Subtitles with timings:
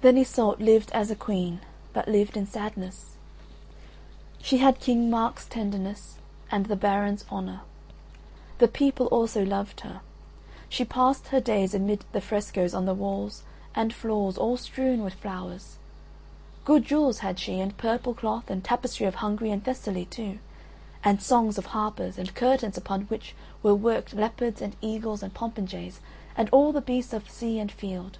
[0.00, 1.60] Then Iseult lived as a queen,
[1.92, 3.16] but lived in sadness.
[4.40, 6.16] She had King Mark's tenderness
[6.50, 7.60] and the barons' honour;
[8.56, 10.00] the people also loved her;
[10.70, 13.42] she passed her days amid the frescoes on the walls
[13.74, 15.76] and floors all strewn with flowers;
[16.64, 20.38] good jewels had she and purple cloth and tapestry of Hungary and Thessaly too,
[21.04, 26.00] and songs of harpers, and curtains upon which were worked leopards and eagles and popinjays
[26.38, 28.16] and all the beasts of sea and field.